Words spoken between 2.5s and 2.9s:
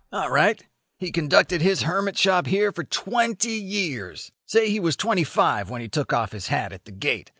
for